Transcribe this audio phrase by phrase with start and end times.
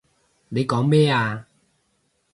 [0.49, 1.45] 你講咩啊？